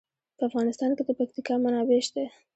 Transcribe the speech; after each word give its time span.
په 0.37 0.43
افغانستان 0.49 0.91
کې 0.97 1.03
د 1.05 1.09
پکتیکا 1.19 1.55
منابع 1.63 1.99
شته. 2.07 2.23